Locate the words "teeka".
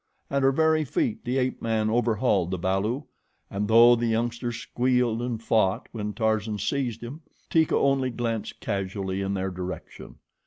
7.51-7.75